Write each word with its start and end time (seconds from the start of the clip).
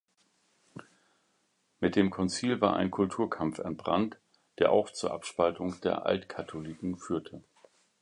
Mit 1.79 1.95
dem 1.95 2.09
Konzil 2.09 2.59
war 2.59 2.75
ein 2.75 2.89
Kulturkampf 2.89 3.59
entbrannt, 3.59 4.17
der 4.57 4.71
auch 4.71 4.89
zur 4.91 5.11
Abspaltung 5.11 5.79
der 5.81 6.07
Altkatholiken 6.07 6.97
führte. 6.97 7.43